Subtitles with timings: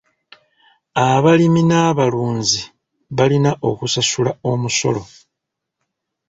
[1.07, 2.61] Abalimi n'abalunzi
[3.17, 5.01] balina okusasula omusolo.